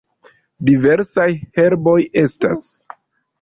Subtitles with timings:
[0.69, 1.25] Diversaj
[1.59, 2.65] herboj estas.